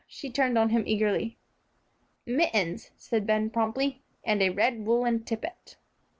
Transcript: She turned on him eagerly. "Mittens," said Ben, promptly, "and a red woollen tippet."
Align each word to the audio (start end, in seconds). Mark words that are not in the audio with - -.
She 0.07 0.31
turned 0.31 0.57
on 0.57 0.69
him 0.69 0.83
eagerly. 0.87 1.37
"Mittens," 2.25 2.89
said 2.97 3.27
Ben, 3.27 3.51
promptly, 3.51 4.01
"and 4.23 4.41
a 4.41 4.49
red 4.49 4.83
woollen 4.83 5.23
tippet." 5.23 5.77